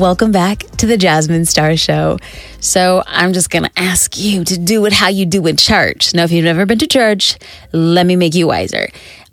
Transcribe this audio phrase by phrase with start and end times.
[0.00, 2.18] welcome back to the Jasmine Star Show.
[2.58, 6.14] So, I'm just going to ask you to do it how you do in church.
[6.14, 7.36] Now, if you've never been to church,
[7.72, 8.88] let me make you wiser.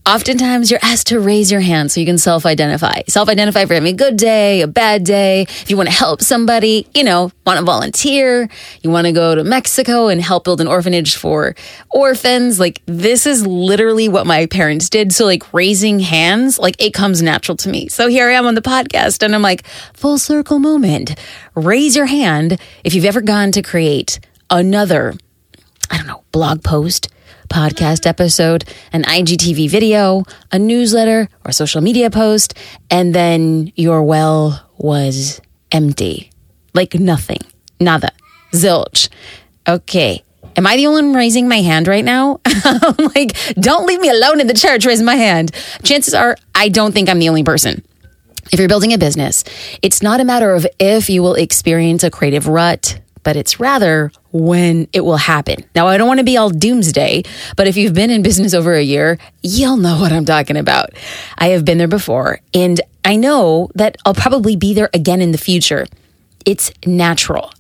[0.08, 3.02] Oftentimes, you're asked to raise your hand so you can self identify.
[3.10, 5.42] Self identify for having a good day, a bad day.
[5.42, 8.48] If you want to help somebody, you know, want to volunteer,
[8.82, 11.56] you want to go to Mexico and help build an orphanage for
[11.90, 12.58] orphans.
[12.58, 15.12] Like, this is literally what my parents did.
[15.12, 17.90] So, like, raising hands, like, it comes natural to me.
[17.90, 21.20] So, here I am on the podcast, and I'm like, full circle moment.
[21.54, 25.16] Raise your hand if you've ever gone to create another,
[25.92, 27.10] I don't know, blog post
[27.48, 32.54] podcast episode, an IGTV video, a newsletter, or social media post,
[32.90, 36.32] and then your well was empty.
[36.74, 37.40] Like nothing.
[37.80, 38.12] Nada.
[38.54, 39.10] Zilch.
[39.68, 40.24] Okay.
[40.56, 42.40] Am I the only one raising my hand right now?
[43.16, 45.52] Like, don't leave me alone in the church, raise my hand.
[45.84, 47.84] Chances are, I don't think I'm the only person.
[48.52, 49.44] If you're building a business,
[49.82, 54.12] it's not a matter of if you will experience a creative rut, but it's rather
[54.38, 55.64] when it will happen.
[55.76, 57.24] Now, I don't want to be all doomsday,
[57.56, 60.92] but if you've been in business over a year, you'll know what I'm talking about.
[61.38, 65.32] I have been there before, and I know that I'll probably be there again in
[65.32, 65.88] the future.
[66.46, 67.52] It's natural.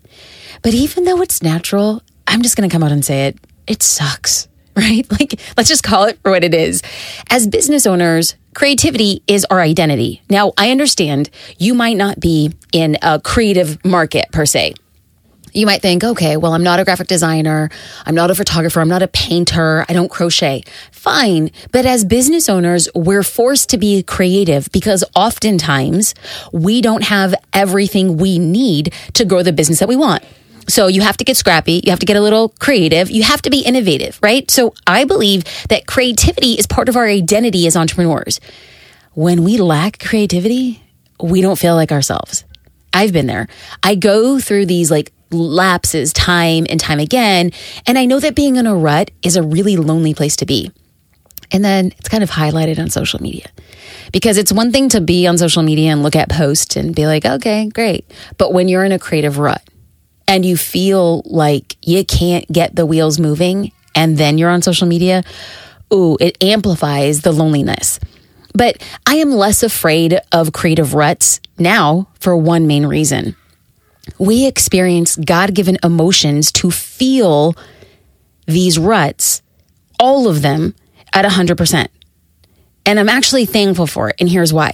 [0.61, 3.38] But even though it's natural, I'm just going to come out and say it.
[3.66, 5.09] It sucks, right?
[5.11, 6.81] Like, let's just call it for what it is.
[7.30, 10.22] As business owners, creativity is our identity.
[10.30, 14.75] Now, I understand you might not be in a creative market per se
[15.58, 17.69] you might think, okay, well, I'm not a graphic designer.
[18.05, 18.80] I'm not a photographer.
[18.80, 19.86] I'm not a painter.
[19.89, 20.64] I don't crochet.
[20.91, 21.52] Fine.
[21.72, 26.14] But as business owners, we're forced to be creative because oftentimes
[26.53, 30.23] we don't have everything we need to grow the business that we want.
[30.69, 31.81] So you have to get scrappy.
[31.83, 33.09] You have to get a little creative.
[33.09, 34.49] You have to be innovative, right?
[34.52, 38.39] So I believe that creativity is part of our identity as entrepreneurs.
[39.14, 40.83] When we lack creativity,
[41.20, 42.43] we don't feel like ourselves.
[42.93, 43.48] I've been there.
[43.81, 47.52] I go through these like lapses time and time again.
[47.86, 50.71] And I know that being in a rut is a really lonely place to be.
[51.52, 53.45] And then it's kind of highlighted on social media
[54.11, 57.08] because it's one thing to be on social media and look at posts and be
[57.08, 58.11] like, okay, great.
[58.37, 59.61] But when you're in a creative rut
[60.27, 64.87] and you feel like you can't get the wheels moving and then you're on social
[64.87, 65.23] media,
[65.93, 67.99] ooh, it amplifies the loneliness.
[68.54, 73.36] But I am less afraid of creative ruts now for one main reason
[74.20, 77.55] we experience God given emotions to feel
[78.45, 79.42] these ruts,
[80.00, 80.76] all of them
[81.14, 81.88] at 100%.
[82.86, 84.16] And I'm actually thankful for it.
[84.20, 84.73] And here's why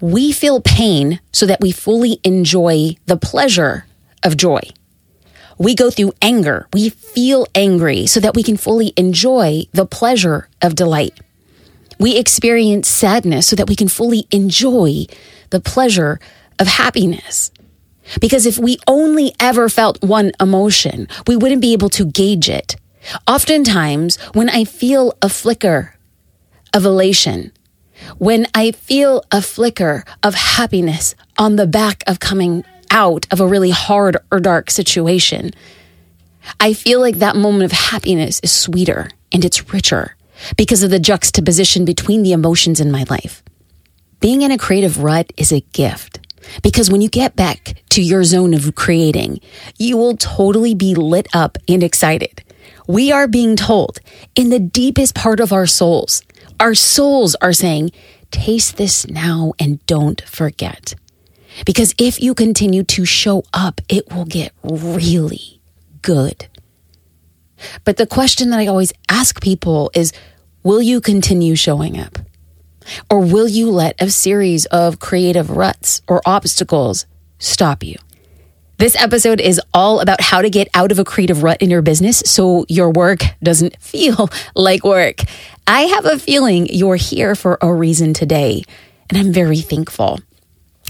[0.00, 3.86] we feel pain so that we fully enjoy the pleasure
[4.22, 4.60] of joy.
[5.58, 6.68] We go through anger.
[6.74, 11.18] We feel angry so that we can fully enjoy the pleasure of delight.
[11.98, 15.06] We experience sadness so that we can fully enjoy
[15.48, 16.20] the pleasure
[16.58, 17.50] of happiness.
[18.20, 22.76] Because if we only ever felt one emotion, we wouldn't be able to gauge it.
[23.26, 25.94] Oftentimes, when I feel a flicker
[26.72, 27.52] of elation,
[28.18, 33.46] when I feel a flicker of happiness on the back of coming out of a
[33.46, 35.50] really hard or dark situation,
[36.60, 40.16] I feel like that moment of happiness is sweeter and it's richer
[40.56, 43.42] because of the juxtaposition between the emotions in my life.
[44.20, 46.20] Being in a creative rut is a gift.
[46.62, 49.40] Because when you get back to your zone of creating,
[49.78, 52.42] you will totally be lit up and excited.
[52.86, 53.98] We are being told
[54.34, 56.22] in the deepest part of our souls,
[56.60, 57.90] our souls are saying,
[58.30, 60.94] taste this now and don't forget.
[61.64, 65.60] Because if you continue to show up, it will get really
[66.02, 66.46] good.
[67.84, 70.12] But the question that I always ask people is,
[70.62, 72.18] will you continue showing up?
[73.10, 77.06] Or will you let a series of creative ruts or obstacles
[77.38, 77.96] stop you?
[78.78, 81.80] This episode is all about how to get out of a creative rut in your
[81.80, 85.20] business so your work doesn't feel like work.
[85.66, 88.64] I have a feeling you're here for a reason today,
[89.08, 90.20] and I'm very thankful.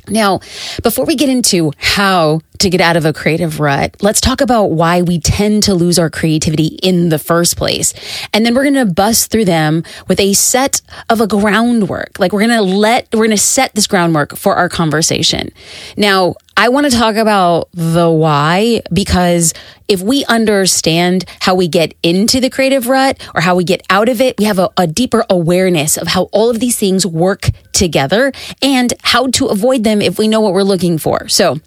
[0.09, 0.41] Now,
[0.83, 4.67] before we get into how to get out of a creative rut, let's talk about
[4.67, 7.95] why we tend to lose our creativity in the first place.
[8.33, 12.19] And then we're going to bust through them with a set of a groundwork.
[12.19, 15.51] Like we're going to let, we're going to set this groundwork for our conversation.
[15.97, 19.53] Now, I want to talk about the why because
[19.89, 24.09] if we understand how we get into the creative rut or how we get out
[24.09, 27.51] of it, we have a, a, deeper awareness of how all of these things work
[27.73, 28.33] together
[28.63, 31.29] and how to avoid them if we know what we're looking for.
[31.29, 31.61] So,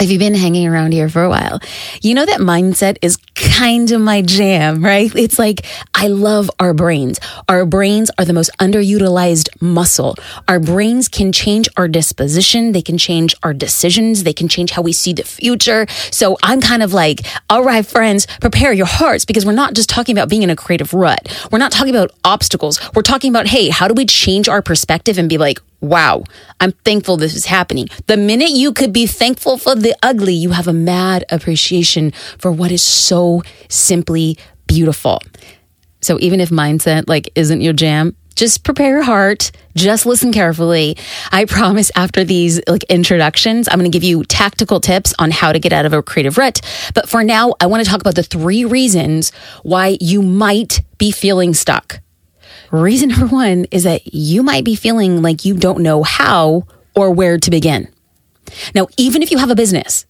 [0.00, 1.60] if you've been hanging around here for a while,
[2.00, 5.14] you know that mindset is kind of my jam, right?
[5.14, 7.20] It's like I love our brains.
[7.48, 10.16] Our brains are the most underutilized muscle.
[10.48, 14.82] Our brains can change our disposition, they can change our decisions, they can change how
[14.82, 15.86] we see the future.
[16.10, 19.88] So I'm kind of like, all right, friends, prepare your hearts because we're not just
[19.88, 21.28] talking about being in a creative rut.
[21.50, 22.80] We're not talking about obstacles.
[22.94, 26.22] We're talking about, hey, how do we change our perspective and be like, Wow,
[26.60, 27.88] I'm thankful this is happening.
[28.06, 32.52] The minute you could be thankful for the ugly, you have a mad appreciation for
[32.52, 34.38] what is so simply
[34.68, 35.20] beautiful.
[36.00, 40.96] So even if mindset like isn't your jam, just prepare your heart, just listen carefully.
[41.32, 45.52] I promise after these like introductions, I'm going to give you tactical tips on how
[45.52, 46.60] to get out of a creative rut.
[46.94, 49.32] But for now, I want to talk about the three reasons
[49.64, 52.01] why you might be feeling stuck.
[52.72, 56.66] Reason number one is that you might be feeling like you don't know how
[56.96, 57.86] or where to begin.
[58.74, 60.06] Now, even if you have a business,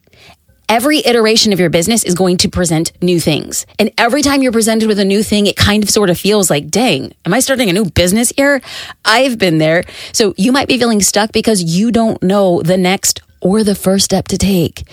[0.69, 3.67] every iteration of your business is going to present new things.
[3.81, 6.50] And every time you're presented with a new thing, it kind of sort of feels
[6.50, 8.62] like, dang, am I starting a new business here?
[9.05, 9.82] I've been there.
[10.12, 14.05] So you might be feeling stuck because you don't know the next or the first
[14.05, 14.85] step to take.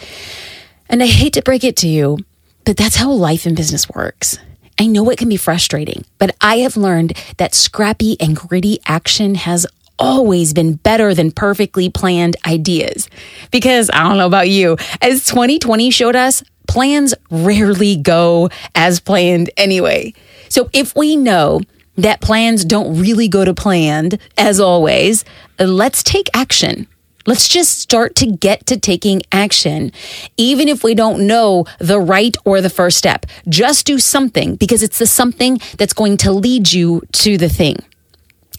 [0.90, 2.18] And I hate to break it to you,
[2.66, 4.40] but that's how life and business works.
[4.80, 9.36] I know it can be frustrating, but I have learned that scrappy and gritty action
[9.36, 9.68] has
[10.00, 13.10] always been better than perfectly planned ideas.
[13.52, 19.50] Because I don't know about you, as 2020 showed us, plans rarely go as planned
[19.58, 20.14] anyway.
[20.48, 21.60] So if we know
[21.98, 25.26] that plans don't really go to planned, as always,
[25.60, 26.88] let's take action.
[27.30, 29.92] Let's just start to get to taking action,
[30.36, 33.28] even if we don't know the right or the first step.
[33.48, 37.76] Just do something because it's the something that's going to lead you to the thing.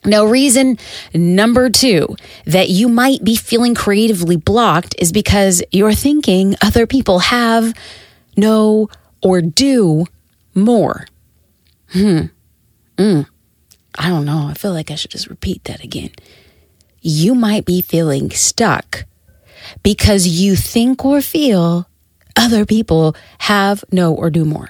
[0.05, 0.79] Now, reason
[1.13, 2.15] number two
[2.45, 7.75] that you might be feeling creatively blocked is because you're thinking other people have,
[8.37, 8.89] know,
[9.21, 10.07] or do
[10.55, 11.09] more.
[11.89, 12.27] Hmm.
[12.97, 13.27] Mm.
[13.99, 14.47] I don't know.
[14.47, 16.13] I feel like I should just repeat that again
[17.01, 19.05] you might be feeling stuck
[19.83, 21.89] because you think or feel
[22.37, 24.69] other people have, know, or do more.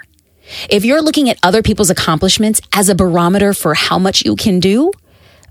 [0.69, 4.61] If you're looking at other people's accomplishments as a barometer for how much you can
[4.61, 4.91] do,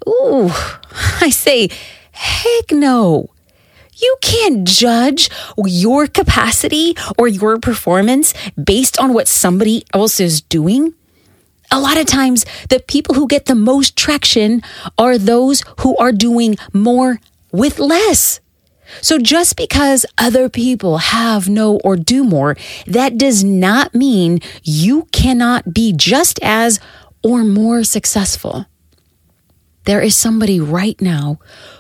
[0.08, 0.50] ooh,
[1.22, 1.70] I say,
[2.12, 3.30] heck no.
[3.96, 10.94] You can't judge your capacity or your performance based on what somebody else is doing
[11.72, 14.62] a lot of times the people who get the most traction
[14.98, 17.20] are those who are doing more
[17.52, 18.40] with less.
[19.02, 22.58] So just because other people have, know, or do more,
[22.88, 26.80] that does not mean you cannot be just as
[27.24, 28.66] or more successful.
[29.86, 31.40] There is somebody right now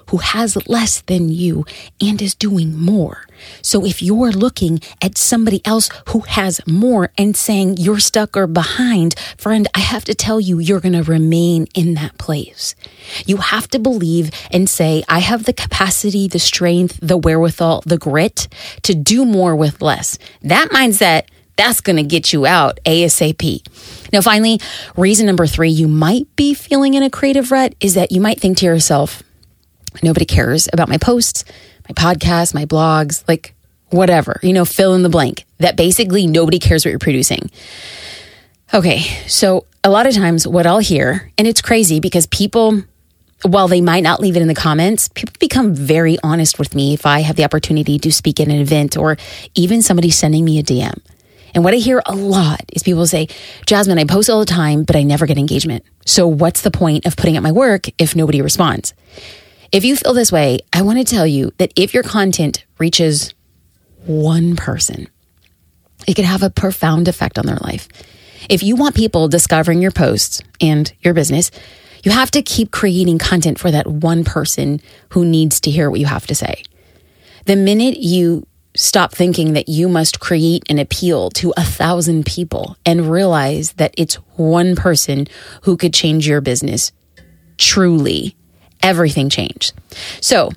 [0.10, 1.66] who has less than you
[2.02, 3.28] and is doing more.
[3.62, 8.48] So if you're looking at somebody else who has more and saying you're stuck or
[8.48, 12.76] behind, friend, I have to tell you, you're going to remain in that place.
[13.26, 17.98] You have to believe and say, I have the capacity, the strength, the wherewithal, the
[17.98, 18.48] grit
[18.84, 20.18] to do more with less.
[20.42, 21.26] That mindset
[21.60, 23.68] that's going to get you out ASAP.
[24.14, 24.62] Now, finally,
[24.96, 28.40] reason number three you might be feeling in a creative rut is that you might
[28.40, 29.22] think to yourself,
[30.02, 31.44] nobody cares about my posts,
[31.90, 33.54] my podcasts, my blogs, like
[33.90, 35.46] whatever, you know, fill in the blank.
[35.58, 37.50] That basically nobody cares what you're producing.
[38.74, 42.84] Okay, so a lot of times what I'll hear, and it's crazy because people,
[43.42, 46.94] while they might not leave it in the comments, people become very honest with me
[46.94, 49.18] if I have the opportunity to speak at an event or
[49.56, 51.02] even somebody sending me a DM.
[51.54, 53.28] And what I hear a lot is people say,
[53.66, 55.84] Jasmine, I post all the time, but I never get engagement.
[56.06, 58.94] So what's the point of putting up my work if nobody responds?
[59.72, 63.34] If you feel this way, I want to tell you that if your content reaches
[64.06, 65.08] one person,
[66.08, 67.88] it can have a profound effect on their life.
[68.50, 71.52] If you want people discovering your posts and your business,
[72.04, 76.00] you have to keep creating content for that one person who needs to hear what
[76.00, 76.64] you have to say.
[77.46, 82.78] The minute you stop thinking that you must create an appeal to a thousand people
[82.86, 85.28] and realize that it's one person
[85.64, 86.92] who could change your business.
[87.58, 88.36] Truly
[88.82, 89.74] everything changed.
[90.22, 90.52] So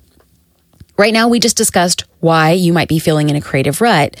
[0.97, 4.15] right now we just discussed why you might be feeling in a creative rut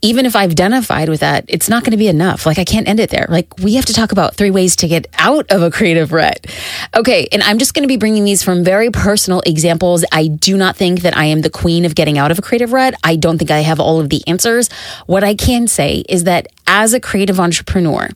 [0.00, 2.46] even if I've identified with that, it's not going to be enough.
[2.46, 3.26] Like, I can't end it there.
[3.28, 6.46] Like, we have to talk about three ways to get out of a creative rut.
[6.94, 7.26] Okay.
[7.32, 10.04] And I'm just going to be bringing these from very personal examples.
[10.12, 12.72] I do not think that I am the queen of getting out of a creative
[12.72, 12.94] rut.
[13.02, 14.70] I don't think I have all of the answers.
[15.06, 18.08] What I can say is that as a creative entrepreneur,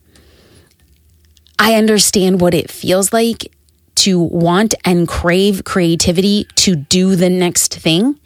[1.58, 3.52] I understand what it feels like
[3.96, 8.18] to want and crave creativity to do the next thing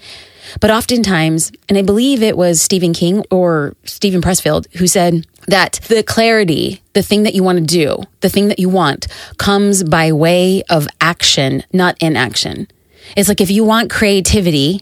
[0.61, 5.81] But oftentimes, and I believe it was Stephen King or Steven Pressfield who said that
[5.89, 9.07] the clarity, the thing that you want to do, the thing that you want
[9.39, 12.69] comes by way of action, not inaction.
[13.17, 14.81] It's like if you want creativity,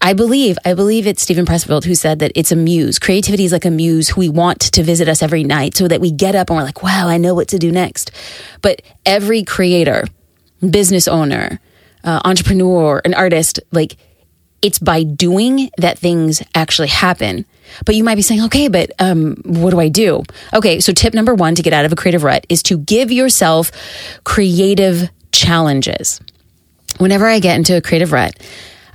[0.00, 2.98] I believe, I believe it's Steven Pressfield who said that it's a muse.
[2.98, 6.00] Creativity is like a muse who we want to visit us every night so that
[6.00, 8.10] we get up and we're like, wow, I know what to do next.
[8.60, 10.04] But every creator,
[10.68, 11.58] business owner,
[12.04, 13.96] uh, entrepreneur, an artist, like
[14.64, 17.44] it's by doing that things actually happen.
[17.84, 20.22] But you might be saying, okay, but um, what do I do?
[20.54, 23.12] Okay, so tip number one to get out of a creative rut is to give
[23.12, 23.70] yourself
[24.24, 26.18] creative challenges.
[26.96, 28.34] Whenever I get into a creative rut,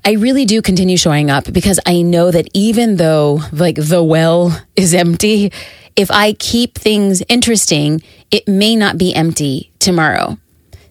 [0.03, 4.59] I really do continue showing up because I know that even though like the well
[4.75, 5.51] is empty,
[5.95, 10.39] if I keep things interesting, it may not be empty tomorrow.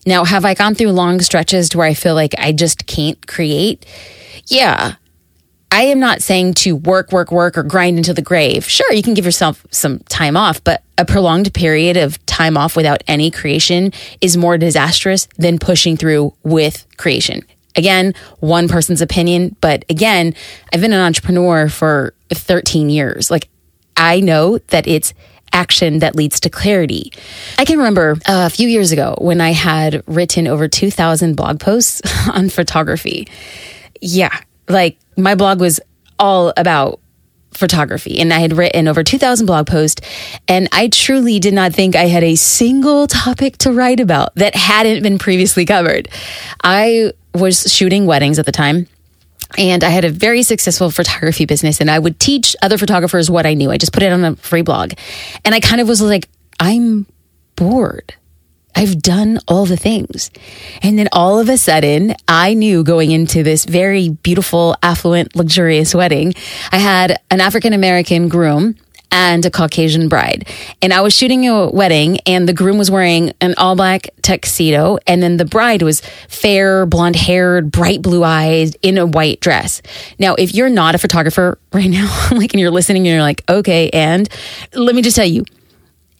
[0.08, 3.24] Now, have I gone through long stretches to where I feel like I just can't
[3.26, 3.84] create?
[4.46, 4.94] Yeah.
[5.70, 8.66] I am not saying to work, work, work or grind into the grave.
[8.66, 12.74] Sure, you can give yourself some time off, but a prolonged period of time off
[12.74, 17.42] without any creation is more disastrous than pushing through with creation.
[17.76, 20.34] Again, one person's opinion, but again,
[20.72, 23.30] I've been an entrepreneur for 13 years.
[23.30, 23.50] Like,
[23.94, 25.12] I know that it's
[25.58, 27.12] action that leads to clarity.
[27.58, 31.58] I can remember uh, a few years ago when I had written over 2,000 blog
[31.58, 32.00] posts
[32.32, 33.26] on photography.
[34.00, 34.38] Yeah,
[34.68, 35.80] like my blog was
[36.18, 37.00] all about
[37.52, 40.00] photography and I had written over 2000 blog posts
[40.46, 44.54] and I truly did not think I had a single topic to write about that
[44.54, 46.08] hadn't been previously covered.
[46.62, 48.86] I was shooting weddings at the time.
[49.56, 53.46] And I had a very successful photography business, and I would teach other photographers what
[53.46, 53.70] I knew.
[53.70, 54.92] I just put it on a free blog.
[55.44, 56.28] And I kind of was like,
[56.60, 57.06] I'm
[57.56, 58.14] bored.
[58.76, 60.30] I've done all the things.
[60.82, 65.94] And then all of a sudden, I knew going into this very beautiful, affluent, luxurious
[65.94, 66.34] wedding,
[66.70, 68.76] I had an African American groom
[69.10, 70.46] and a Caucasian bride.
[70.82, 74.98] And I was shooting a wedding and the groom was wearing an all black tuxedo.
[75.06, 79.82] And then the bride was fair, blonde haired, bright blue eyes in a white dress.
[80.18, 83.42] Now, if you're not a photographer right now, like, and you're listening and you're like,
[83.48, 84.28] okay, and
[84.74, 85.44] let me just tell you,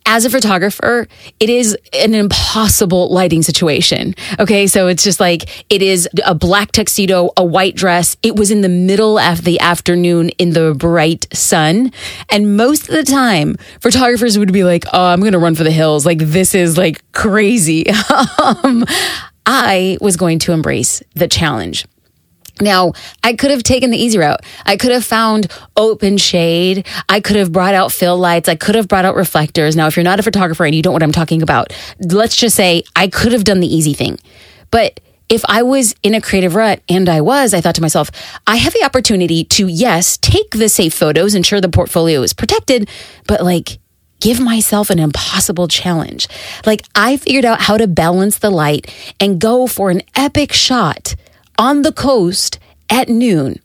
[0.09, 1.07] as a photographer,
[1.39, 4.15] it is an impossible lighting situation.
[4.41, 4.67] Okay.
[4.67, 8.17] So it's just like, it is a black tuxedo, a white dress.
[8.23, 11.93] It was in the middle of the afternoon in the bright sun.
[12.31, 15.65] And most of the time, photographers would be like, oh, I'm going to run for
[15.65, 16.07] the hills.
[16.07, 17.85] Like, this is like crazy.
[18.43, 18.87] um,
[19.45, 21.85] I was going to embrace the challenge.
[22.61, 24.41] Now, I could have taken the easy route.
[24.67, 26.87] I could have found open shade.
[27.09, 28.49] I could have brought out fill lights.
[28.49, 29.77] I could have brought out reflectors.
[29.77, 32.37] Now, if you're not a photographer and you don't know what I'm talking about, let's
[32.37, 34.19] just say I could have done the easy thing.
[34.71, 38.11] But if I was in a creative rut, and I was, I thought to myself,
[38.47, 42.89] I have the opportunity to, yes, take the safe photos, ensure the portfolio is protected,
[43.27, 43.79] but like,
[44.21, 46.29] give myself an impossible challenge.
[46.67, 51.15] Like, I figured out how to balance the light and go for an epic shot
[51.59, 53.61] on the coast at noon.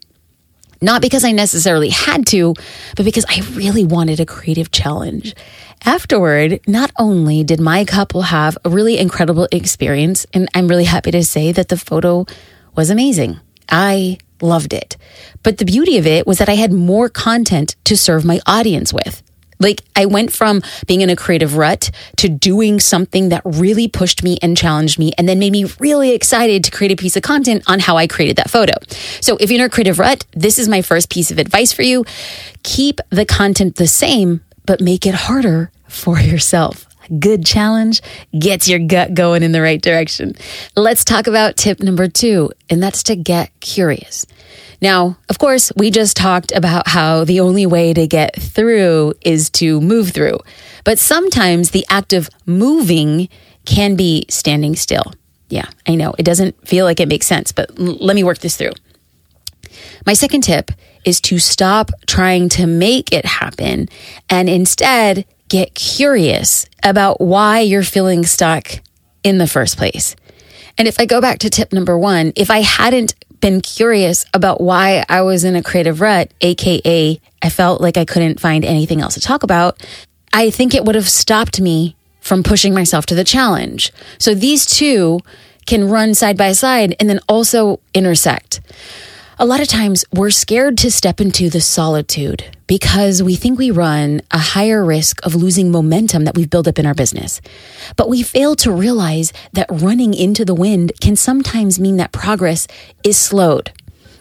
[0.82, 2.54] Not because I necessarily had to,
[2.98, 5.34] but because I really wanted a creative challenge.
[5.86, 11.12] Afterward, not only did my couple have a really incredible experience, and I'm really happy
[11.12, 12.26] to say that the photo
[12.76, 13.40] was amazing.
[13.70, 14.98] I loved it.
[15.42, 18.92] But the beauty of it was that I had more content to serve my audience
[18.92, 19.23] with.
[19.64, 24.22] Like I went from being in a creative rut to doing something that really pushed
[24.22, 27.24] me and challenged me and then made me really excited to create a piece of
[27.24, 28.74] content on how I created that photo.
[29.22, 31.82] So if you're in a creative rut, this is my first piece of advice for
[31.82, 32.04] you.
[32.64, 36.86] Keep the content the same, but make it harder for yourself.
[37.20, 38.02] Good challenge
[38.38, 40.36] gets your gut going in the right direction.
[40.76, 44.26] Let's talk about tip number two, and that's to get curious.
[44.84, 49.50] Now, of course, we just talked about how the only way to get through is
[49.52, 50.40] to move through.
[50.84, 53.30] But sometimes the act of moving
[53.64, 55.14] can be standing still.
[55.48, 56.14] Yeah, I know.
[56.18, 58.74] It doesn't feel like it makes sense, but l- let me work this through.
[60.06, 60.70] My second tip
[61.06, 63.88] is to stop trying to make it happen
[64.30, 68.82] and instead get curious about why you're feeling stuck
[69.24, 70.18] in the first place.
[70.78, 73.14] And if I go back to tip number one, if I hadn't
[73.44, 78.06] been curious about why I was in a creative rut, AKA, I felt like I
[78.06, 79.86] couldn't find anything else to talk about,
[80.32, 83.92] I think it would have stopped me from pushing myself to the challenge.
[84.18, 85.20] So these two
[85.66, 88.62] can run side by side and then also intersect.
[89.38, 93.70] A lot of times we're scared to step into the solitude because we think we
[93.70, 97.40] run a higher risk of losing momentum that we've built up in our business.
[97.98, 102.66] But we fail to realize that running into the wind can sometimes mean that progress
[103.04, 103.72] is slowed.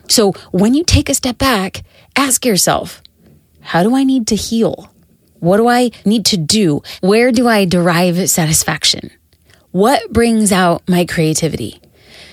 [0.07, 1.83] So when you take a step back,
[2.15, 3.01] ask yourself,
[3.63, 4.93] how do I need to heal?
[5.41, 6.83] What do I need to do?
[7.01, 9.13] Where do I derive satisfaction?
[9.71, 11.81] What brings out my creativity?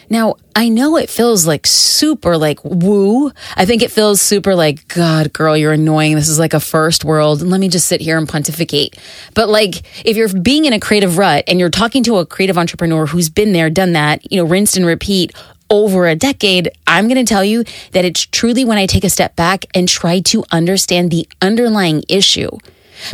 [0.09, 3.31] Now, I know it feels like super like woo.
[3.55, 6.15] I think it feels super like, God, girl, you're annoying.
[6.15, 7.41] This is like a first world.
[7.41, 8.97] Let me just sit here and pontificate.
[9.35, 12.57] But like, if you're being in a creative rut and you're talking to a creative
[12.57, 15.33] entrepreneur who's been there, done that, you know, rinsed and repeat
[15.69, 19.09] over a decade, I'm going to tell you that it's truly when I take a
[19.09, 22.49] step back and try to understand the underlying issue.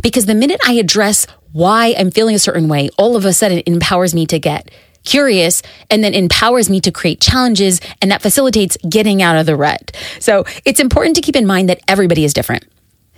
[0.01, 3.59] Because the minute I address why I'm feeling a certain way, all of a sudden
[3.59, 4.71] it empowers me to get
[5.05, 9.55] curious and then empowers me to create challenges and that facilitates getting out of the
[9.55, 9.95] rut.
[10.19, 12.65] So it's important to keep in mind that everybody is different.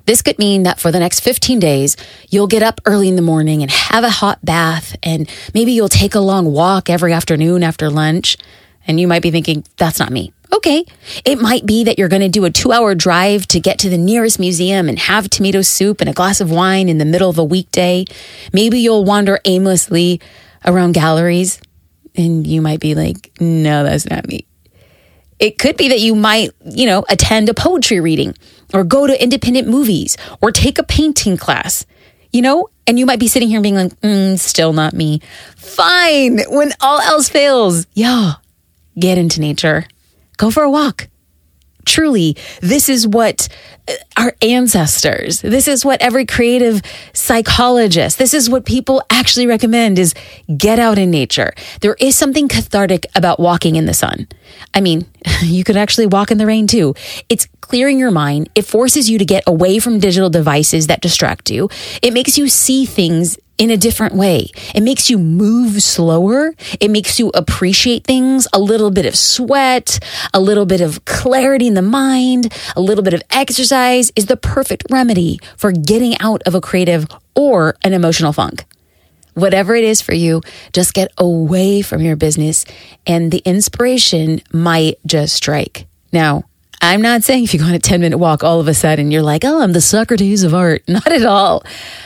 [0.07, 1.97] This could mean that for the next 15 days,
[2.29, 5.89] you'll get up early in the morning and have a hot bath, and maybe you'll
[5.89, 8.37] take a long walk every afternoon after lunch.
[8.87, 10.31] And you might be thinking, that's not me.
[10.53, 10.85] Okay.
[11.25, 13.89] It might be that you're going to do a two hour drive to get to
[13.89, 17.29] the nearest museum and have tomato soup and a glass of wine in the middle
[17.29, 18.05] of a weekday.
[18.53, 20.21] Maybe you'll wander aimlessly
[20.63, 21.59] around galleries
[22.17, 24.45] and you might be like, no, that's not me.
[25.39, 28.33] It could be that you might, you know, attend a poetry reading
[28.73, 31.85] or go to independent movies or take a painting class,
[32.33, 35.21] you know, and you might be sitting here being like, mm, still not me.
[35.55, 36.39] Fine.
[36.49, 38.33] When all else fails, yeah,
[38.97, 39.85] get into nature,
[40.37, 41.07] go for a walk,
[41.87, 43.47] truly, this is what
[43.87, 46.81] uh, our ancestors, this is what every creative
[47.13, 50.13] psychologist, this is what people actually recommend is
[50.55, 51.53] get out in nature.
[51.81, 54.27] There is something cathartic about walking in the sun.
[54.73, 55.05] I mean,
[55.41, 56.93] you could actually walk in the rain too.
[57.29, 58.49] It's clearing your mind.
[58.55, 61.69] It forces you to get away from digital devices that distract you.
[62.01, 64.49] It makes you see things in a different way.
[64.75, 66.53] It makes you move slower.
[66.79, 69.99] It makes you appreciate things, a little bit of sweat,
[70.33, 74.37] a little bit of clarity in the mind, a little bit of exercise is the
[74.37, 78.65] perfect remedy for getting out of a creative or an emotional funk.
[79.33, 80.41] Whatever it is for you,
[80.73, 82.65] just get away from your business
[83.05, 85.85] and the inspiration might just strike.
[86.11, 86.45] Now,
[86.81, 89.11] I'm not saying if you go on a 10 minute walk, all of a sudden
[89.11, 90.83] you're like, oh, I'm the Socrates of art.
[90.87, 91.63] Not at all.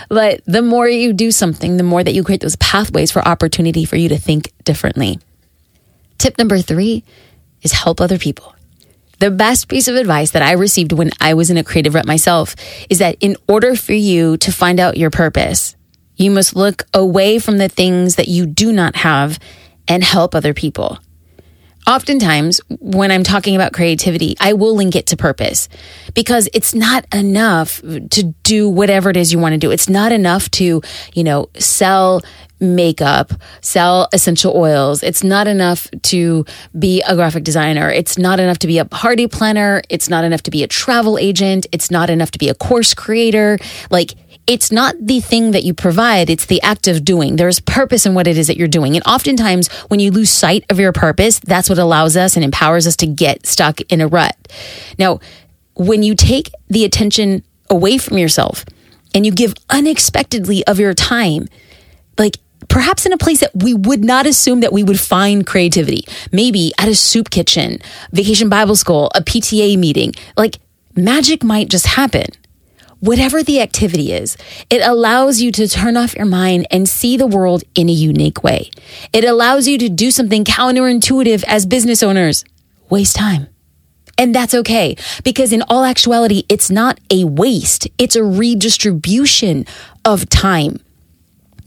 [0.09, 3.85] But the more you do something, the more that you create those pathways for opportunity
[3.85, 5.19] for you to think differently.
[6.17, 7.03] Tip number three
[7.61, 8.55] is help other people.
[9.19, 12.07] The best piece of advice that I received when I was in a creative rut
[12.07, 12.55] myself
[12.89, 15.75] is that in order for you to find out your purpose,
[16.15, 19.37] you must look away from the things that you do not have
[19.87, 20.97] and help other people.
[21.87, 25.67] Oftentimes, when I'm talking about creativity, I will link it to purpose
[26.13, 29.71] because it's not enough to do whatever it is you want to do.
[29.71, 30.81] It's not enough to,
[31.13, 32.21] you know, sell
[32.59, 35.01] makeup, sell essential oils.
[35.01, 36.45] It's not enough to
[36.77, 37.89] be a graphic designer.
[37.89, 39.81] It's not enough to be a party planner.
[39.89, 41.65] It's not enough to be a travel agent.
[41.71, 43.57] It's not enough to be a course creator.
[43.89, 44.13] Like,
[44.47, 47.35] it's not the thing that you provide, it's the act of doing.
[47.35, 48.95] There's purpose in what it is that you're doing.
[48.95, 52.87] And oftentimes, when you lose sight of your purpose, that's what allows us and empowers
[52.87, 54.35] us to get stuck in a rut.
[54.97, 55.19] Now,
[55.75, 58.65] when you take the attention away from yourself
[59.13, 61.47] and you give unexpectedly of your time,
[62.17, 66.03] like perhaps in a place that we would not assume that we would find creativity,
[66.31, 67.79] maybe at a soup kitchen,
[68.11, 70.57] vacation Bible school, a PTA meeting, like
[70.95, 72.25] magic might just happen
[73.01, 74.37] whatever the activity is,
[74.69, 78.43] it allows you to turn off your mind and see the world in a unique
[78.43, 78.71] way.
[79.11, 82.45] It allows you to do something counterintuitive as business owners
[82.89, 83.47] waste time.
[84.17, 87.87] And that's okay because in all actuality, it's not a waste.
[87.97, 89.65] It's a redistribution
[90.05, 90.79] of time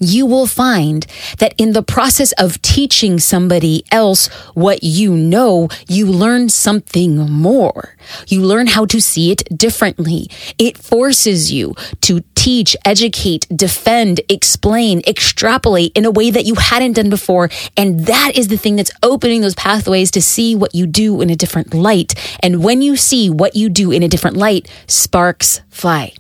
[0.04, 1.06] you will find
[1.38, 7.96] that in the process of teaching somebody else what you know, you learn something more.
[8.28, 10.28] You learn how to see it differently.
[10.58, 16.92] It forces you to teach, educate, defend, explain, extrapolate in a way that you hadn't
[16.92, 17.48] done before.
[17.76, 21.30] And that is the thing that's opening those pathways to see what you do in
[21.30, 22.14] a different light.
[22.40, 26.12] And when you see what you do in a different light, sparks fly.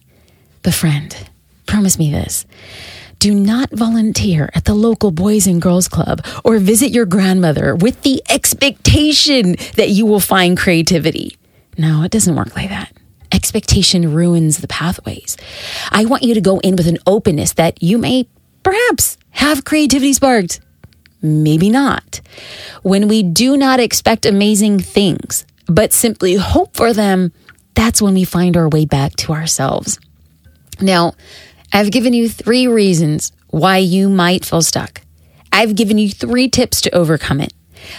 [0.62, 1.28] Befriend,
[1.66, 2.46] promise me this
[3.24, 8.02] do not volunteer at the local Boys and Girls Club or visit your grandmother with
[8.02, 11.38] the expectation that you will find creativity.
[11.78, 12.92] No, it doesn't work like that.
[13.32, 15.38] Expectation ruins the pathways.
[15.90, 18.28] I want you to go in with an openness that you may
[18.62, 20.60] perhaps have creativity sparked.
[21.22, 22.20] Maybe not.
[22.82, 27.32] When we do not expect amazing things, but simply hope for them,
[27.72, 29.98] that's when we find our way back to ourselves.
[30.78, 31.14] Now,
[31.74, 35.00] I've given you three reasons why you might feel stuck.
[35.50, 37.52] I've given you three tips to overcome it.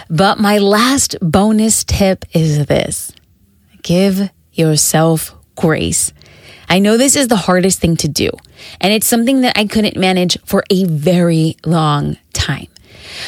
[0.08, 3.12] But my last bonus tip is this
[3.82, 6.14] give yourself grace.
[6.70, 8.30] I know this is the hardest thing to do,
[8.80, 12.68] and it's something that I couldn't manage for a very long time.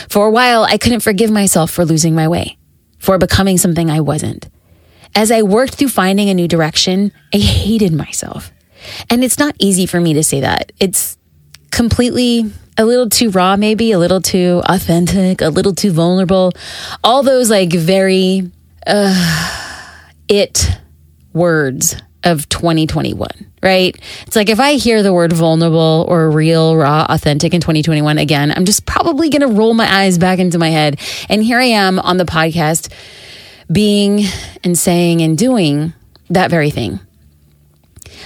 [0.09, 2.57] For a while, I couldn't forgive myself for losing my way,
[2.99, 4.49] for becoming something I wasn't.
[5.15, 8.51] As I worked through finding a new direction, I hated myself.
[9.11, 10.73] And it's not easy for me to say that.
[10.79, 11.17] It's
[11.71, 16.53] completely a little too raw, maybe a little too authentic, a little too vulnerable.
[17.03, 18.51] All those like very
[18.87, 19.75] uh,
[20.29, 20.79] it
[21.33, 23.29] words of 2021,
[23.63, 23.97] right?
[24.27, 28.53] It's like if I hear the word vulnerable or real, raw, authentic in 2021 again,
[28.55, 31.01] I'm just probably going to roll my eyes back into my head.
[31.29, 32.93] And here I am on the podcast
[33.71, 34.25] being
[34.65, 35.93] and saying and doing
[36.31, 37.01] that very thing.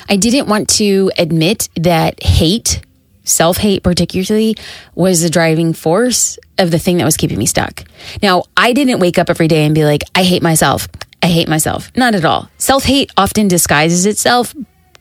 [0.09, 2.83] I didn't want to admit that hate,
[3.25, 4.57] self hate particularly,
[4.95, 7.85] was the driving force of the thing that was keeping me stuck.
[8.23, 10.89] Now, I didn't wake up every day and be like, I hate myself.
[11.23, 11.91] I hate myself.
[11.97, 12.51] Not at all.
[12.59, 14.55] Self hate often disguises itself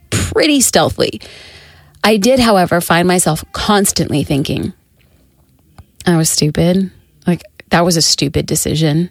[0.10, 1.22] pretty stealthily.
[2.04, 4.74] I did, however, find myself constantly thinking,
[6.06, 6.92] I was stupid.
[7.28, 9.10] Like, that was a stupid decision.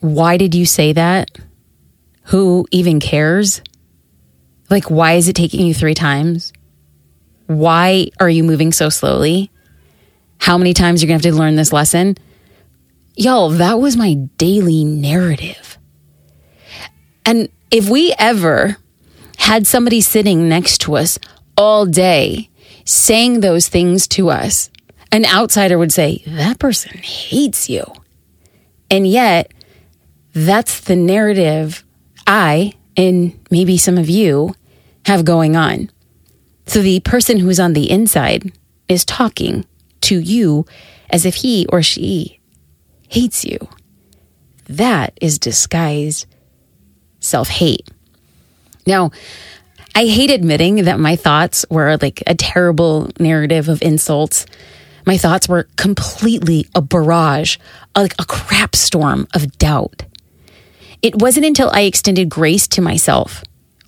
[0.00, 1.30] Why did you say that?
[2.24, 3.62] Who even cares?
[4.70, 6.52] Like, why is it taking you three times?
[7.46, 9.50] Why are you moving so slowly?
[10.38, 12.16] How many times you're gonna have to learn this lesson?
[13.16, 15.78] Y'all, that was my daily narrative.
[17.24, 18.76] And if we ever
[19.38, 21.18] had somebody sitting next to us
[21.56, 22.50] all day
[22.84, 24.70] saying those things to us,
[25.12, 27.84] an outsider would say, That person hates you.
[28.90, 29.52] And yet,
[30.32, 31.84] that's the narrative
[32.26, 34.54] I and maybe some of you
[35.06, 35.90] have going on.
[36.66, 38.52] So the person who's on the inside
[38.88, 39.64] is talking
[40.02, 40.66] to you
[41.10, 42.40] as if he or she
[43.08, 43.58] hates you.
[44.68, 46.26] That is disguised
[47.20, 47.88] self hate.
[48.86, 49.10] Now,
[49.94, 54.46] I hate admitting that my thoughts were like a terrible narrative of insults.
[55.06, 57.58] My thoughts were completely a barrage,
[57.96, 60.02] like a crap storm of doubt.
[61.04, 63.44] It wasn't until I extended grace to myself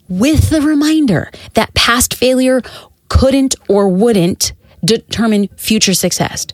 [0.06, 2.60] with the reminder that past failure
[3.08, 4.52] couldn't or wouldn't
[4.84, 6.46] determine future success.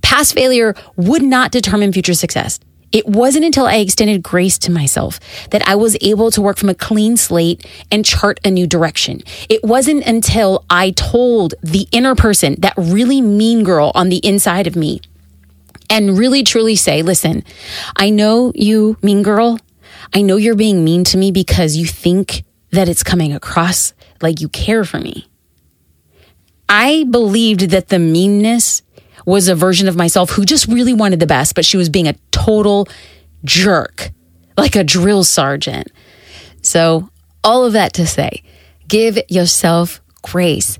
[0.00, 2.58] Past failure would not determine future success.
[2.92, 6.70] It wasn't until I extended grace to myself that I was able to work from
[6.70, 9.20] a clean slate and chart a new direction.
[9.50, 14.66] It wasn't until I told the inner person, that really mean girl on the inside
[14.66, 15.02] of me,
[15.90, 17.44] and really truly say, listen,
[17.96, 19.58] I know you, mean girl.
[20.14, 23.92] I know you're being mean to me because you think that it's coming across
[24.22, 25.28] like you care for me.
[26.68, 28.82] I believed that the meanness
[29.24, 32.08] was a version of myself who just really wanted the best, but she was being
[32.08, 32.88] a total
[33.44, 34.10] jerk,
[34.56, 35.90] like a drill sergeant.
[36.62, 37.10] So,
[37.44, 38.42] all of that to say,
[38.88, 40.78] give yourself grace.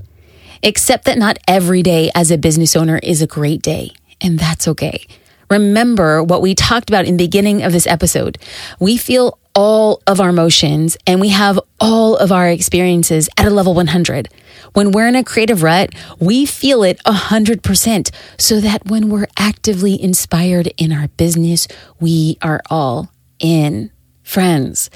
[0.62, 4.66] Accept that not every day as a business owner is a great day, and that's
[4.68, 5.06] okay.
[5.50, 8.38] Remember what we talked about in the beginning of this episode.
[8.80, 13.50] We feel all of our emotions and we have all of our experiences at a
[13.50, 14.28] level 100.
[14.74, 20.00] When we're in a creative rut, we feel it 100% so that when we're actively
[20.00, 21.66] inspired in our business,
[22.00, 23.90] we are all in.
[24.22, 24.90] Friends,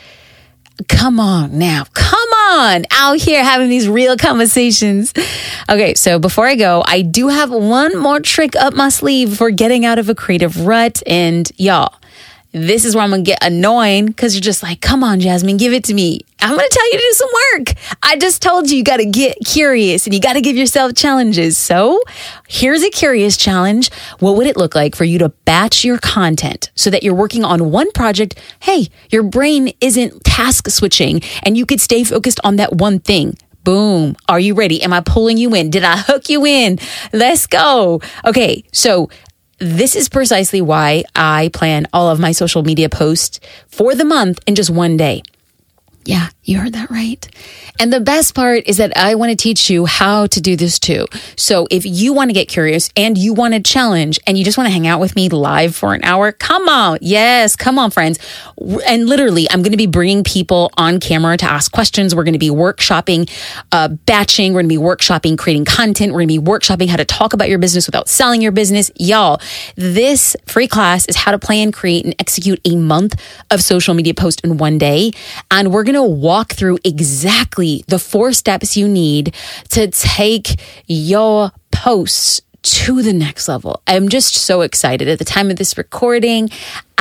[0.88, 1.84] come on now.
[1.94, 5.12] Come on out here having these real conversations.
[5.68, 9.50] Okay, so before I go, I do have one more trick up my sleeve for
[9.50, 11.02] getting out of a creative rut.
[11.06, 11.94] And y'all,
[12.52, 15.72] this is where I'm gonna get annoying because you're just like, come on, Jasmine, give
[15.72, 16.20] it to me.
[16.40, 17.74] I'm gonna tell you to do some work.
[18.02, 21.56] I just told you you gotta get curious and you gotta give yourself challenges.
[21.58, 22.02] So
[22.48, 23.92] here's a curious challenge.
[24.18, 27.44] What would it look like for you to batch your content so that you're working
[27.44, 28.38] on one project?
[28.60, 33.36] Hey, your brain isn't task switching and you could stay focused on that one thing.
[33.62, 34.16] Boom.
[34.28, 34.82] Are you ready?
[34.82, 35.70] Am I pulling you in?
[35.70, 36.78] Did I hook you in?
[37.12, 38.00] Let's go.
[38.24, 38.64] Okay.
[38.72, 39.10] So
[39.60, 44.40] this is precisely why I plan all of my social media posts for the month
[44.46, 45.22] in just one day.
[46.04, 47.26] Yeah, you heard that right.
[47.78, 50.78] And the best part is that I want to teach you how to do this
[50.78, 51.06] too.
[51.36, 54.58] So if you want to get curious and you want to challenge and you just
[54.58, 56.98] want to hang out with me live for an hour, come on.
[57.00, 58.18] Yes, come on, friends.
[58.86, 62.14] And literally, I'm going to be bringing people on camera to ask questions.
[62.14, 63.30] We're going to be workshopping,
[63.72, 64.52] uh, batching.
[64.52, 66.12] We're going to be workshopping creating content.
[66.12, 68.90] We're going to be workshopping how to talk about your business without selling your business.
[68.96, 69.40] Y'all,
[69.76, 73.18] this free class is how to plan, create, and execute a month
[73.50, 75.12] of social media posts in one day.
[75.50, 76.02] And we're going to
[76.40, 79.34] walk through exactly the four steps you need
[79.68, 83.82] to take your posts to the next level.
[83.86, 85.06] I'm just so excited.
[85.06, 86.48] At the time of this recording,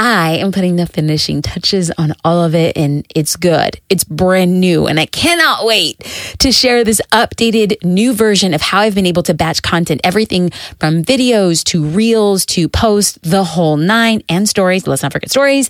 [0.01, 3.81] I am putting the finishing touches on all of it and it's good.
[3.89, 5.99] It's brand new and I cannot wait
[6.39, 10.51] to share this updated new version of how I've been able to batch content, everything
[10.79, 14.87] from videos to reels to posts, the whole nine and stories.
[14.87, 15.69] Let's not forget stories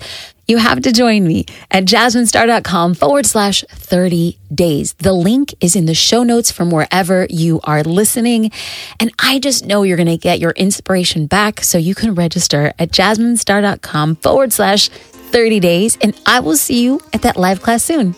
[0.50, 4.94] you have to join me at jasminestar.com forward slash 30 days.
[4.94, 8.52] The link is in the show notes from wherever you are listening.
[9.00, 11.64] And I just know you're going to get your inspiration back.
[11.64, 15.98] So you can register at jasminestar.com forward slash 30 days.
[16.02, 18.16] And I will see you at that live class soon.